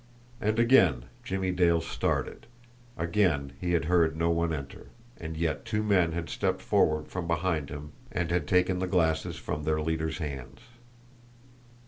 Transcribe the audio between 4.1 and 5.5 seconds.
no one enter, and